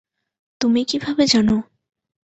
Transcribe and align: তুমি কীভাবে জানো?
তুমি 0.61 0.81
কীভাবে 0.89 1.23
জানো? 1.33 1.55